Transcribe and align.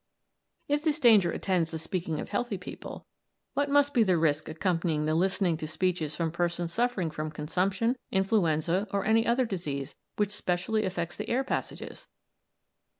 If 0.67 0.83
this 0.83 0.99
danger 0.99 1.31
attends 1.31 1.69
the 1.69 1.77
speaking 1.77 2.19
of 2.19 2.29
healthy 2.29 2.57
people, 2.57 3.05
what 3.53 3.69
must 3.69 3.93
be 3.93 4.01
the 4.01 4.17
risk 4.17 4.49
accompanying 4.49 5.05
the 5.05 5.13
listening 5.13 5.57
to 5.57 5.67
speeches 5.67 6.15
from 6.15 6.31
persons 6.31 6.73
suffering 6.73 7.11
from 7.11 7.29
consumption, 7.29 7.95
influenza, 8.09 8.87
or 8.91 9.05
any 9.05 9.27
other 9.27 9.45
disease 9.45 9.93
which 10.15 10.31
specially 10.31 10.85
affects 10.85 11.15
the 11.17 11.29
air 11.29 11.43
passages! 11.43 12.07